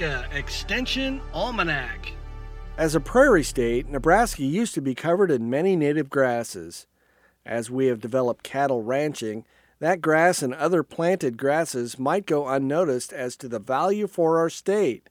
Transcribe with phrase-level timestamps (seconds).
[0.00, 2.10] Nebraska Extension Almanac.
[2.76, 6.88] As a prairie state, Nebraska used to be covered in many native grasses.
[7.46, 9.44] As we have developed cattle ranching,
[9.78, 14.50] that grass and other planted grasses might go unnoticed as to the value for our
[14.50, 15.08] state.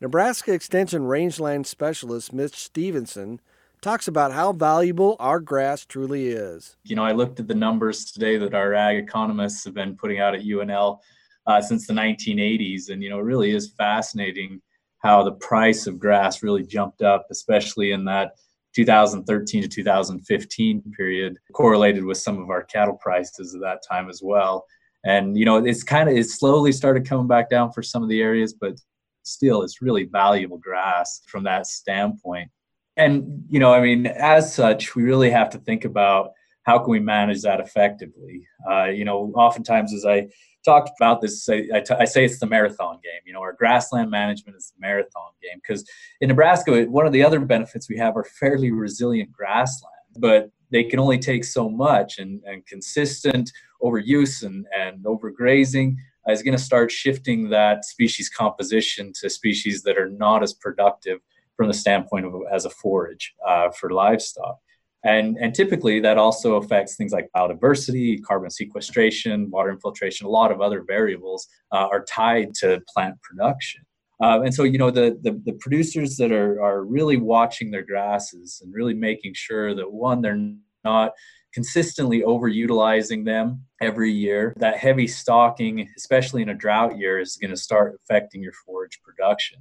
[0.00, 3.40] Nebraska Extension Rangeland Specialist Mitch Stephenson
[3.80, 6.76] talks about how valuable our grass truly is.
[6.84, 10.20] You know, I looked at the numbers today that our ag economists have been putting
[10.20, 11.00] out at UNL
[11.46, 14.60] uh, since the 1980s, and you know, it really is fascinating
[14.98, 18.32] how the price of grass really jumped up, especially in that
[18.74, 24.20] 2013 to 2015 period, correlated with some of our cattle prices at that time as
[24.22, 24.64] well.
[25.04, 28.08] And you know, it's kind of it slowly started coming back down for some of
[28.08, 28.80] the areas, but
[29.22, 32.50] still, it's really valuable grass from that standpoint
[32.96, 36.32] and you know i mean as such we really have to think about
[36.66, 40.26] how can we manage that effectively uh, you know oftentimes as i
[40.64, 43.52] talked about this I, I, t- I say it's the marathon game you know our
[43.52, 45.84] grassland management is the marathon game because
[46.20, 50.82] in nebraska one of the other benefits we have are fairly resilient grassland but they
[50.82, 53.50] can only take so much and, and consistent
[53.82, 55.94] overuse and, and overgrazing
[56.28, 61.20] is going to start shifting that species composition to species that are not as productive
[61.56, 64.58] from the standpoint of as a forage uh, for livestock.
[65.06, 70.50] And, and typically that also affects things like biodiversity, carbon sequestration, water infiltration, a lot
[70.50, 73.82] of other variables uh, are tied to plant production.
[74.20, 77.84] Uh, and so, you know, the, the, the, producers that are, are really watching their
[77.84, 80.52] grasses and really making sure that one, they're
[80.84, 81.12] not
[81.52, 84.54] consistently overutilizing them every year.
[84.56, 89.00] That heavy stocking, especially in a drought year, is going to start affecting your forage
[89.02, 89.58] production.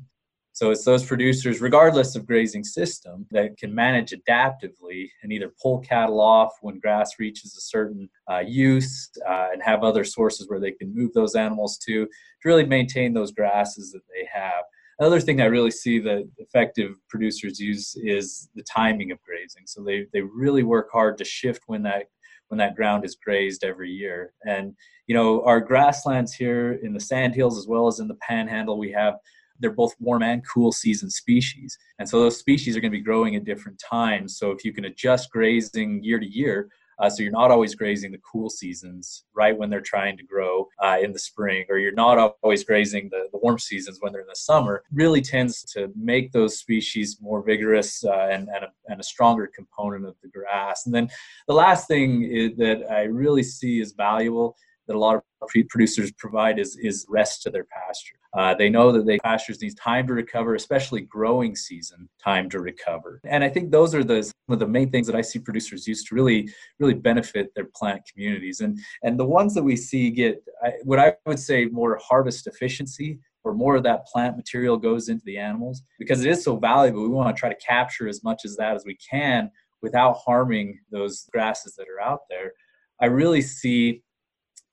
[0.56, 5.80] So it's those producers, regardless of grazing system, that can manage adaptively and either pull
[5.80, 10.62] cattle off when grass reaches a certain uh, use uh, and have other sources where
[10.62, 12.10] they can move those animals to to
[12.46, 14.64] really maintain those grasses that they have.
[14.98, 19.64] Another thing I really see that effective producers use is the timing of grazing.
[19.66, 22.06] So they, they really work hard to shift when that
[22.48, 24.32] when that ground is grazed every year.
[24.48, 24.74] And
[25.08, 28.94] you know, our grasslands here in the sandhills as well as in the panhandle, we
[28.94, 29.16] have
[29.60, 31.78] they're both warm and cool season species.
[32.00, 34.38] And so those species are going to be growing at different times.
[34.38, 38.12] So if you can adjust grazing year to year, uh, so you're not always grazing
[38.12, 41.92] the cool seasons right when they're trying to grow uh, in the spring, or you're
[41.92, 45.92] not always grazing the, the warm seasons when they're in the summer, really tends to
[45.96, 50.30] make those species more vigorous uh, and, and a, and, a, stronger component of the
[50.30, 50.86] grass.
[50.86, 51.10] And then
[51.48, 54.56] the last thing that I really see is valuable
[54.88, 58.16] that a lot of producers provide is, is rest to their pasture.
[58.36, 62.60] Uh, they know that the pastures need time to recover, especially growing season time to
[62.60, 63.22] recover.
[63.24, 65.88] And I think those are the some of the main things that I see producers
[65.88, 68.60] use to really really benefit their plant communities.
[68.60, 72.46] And and the ones that we see get I, what I would say more harvest
[72.48, 76.58] efficiency or more of that plant material goes into the animals because it is so
[76.58, 77.04] valuable.
[77.04, 79.50] We want to try to capture as much as that as we can
[79.82, 82.54] without harming those grasses that are out there.
[83.00, 84.02] I really see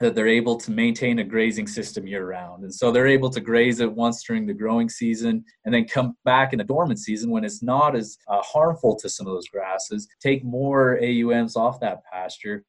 [0.03, 2.65] that they're able to maintain a grazing system year round.
[2.65, 6.17] And so they're able to graze it once during the growing season and then come
[6.25, 9.49] back in the dormant season when it's not as uh, harmful to some of those
[9.49, 12.65] grasses, take more AUMs off that pasture.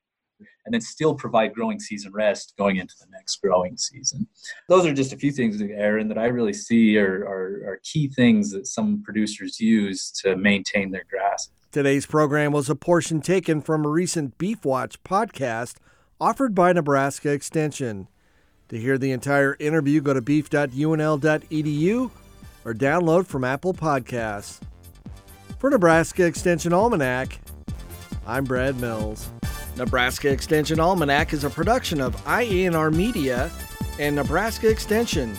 [0.66, 4.28] And then still provide growing season rest going into the next growing season.
[4.68, 8.10] Those are just a few things, Aaron, that I really see are, are, are key
[8.10, 11.50] things that some producers use to maintain their grass.
[11.72, 15.76] Today's program was a portion taken from a recent Beef Watch podcast
[16.24, 18.08] offered by Nebraska Extension.
[18.70, 22.12] To hear the entire interview, go to beef.unl.edu
[22.64, 24.62] or download from Apple Podcasts.
[25.60, 27.40] For Nebraska Extension Almanac,
[28.26, 29.30] I'm Brad Mills.
[29.76, 33.52] Nebraska Extension Almanac is a production of IANR Media
[34.00, 35.36] and Nebraska Extension.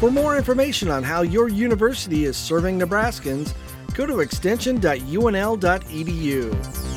[0.00, 3.54] For more information on how your university is serving Nebraskans,
[3.94, 6.87] go to extension.unl.edu.